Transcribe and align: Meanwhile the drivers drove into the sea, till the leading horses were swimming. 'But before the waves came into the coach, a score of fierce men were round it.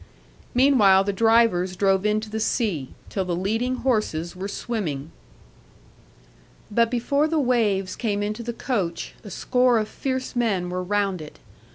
Meanwhile 0.55 1.03
the 1.03 1.13
drivers 1.13 1.75
drove 1.75 2.07
into 2.07 2.27
the 2.27 2.39
sea, 2.39 2.89
till 3.09 3.23
the 3.23 3.35
leading 3.35 3.75
horses 3.85 4.35
were 4.35 4.47
swimming. 4.47 5.11
'But 6.71 6.89
before 6.89 7.27
the 7.27 7.37
waves 7.39 7.95
came 7.95 8.23
into 8.23 8.41
the 8.41 8.51
coach, 8.51 9.13
a 9.23 9.29
score 9.29 9.77
of 9.77 9.87
fierce 9.87 10.35
men 10.35 10.71
were 10.71 10.81
round 10.81 11.21
it. 11.21 11.37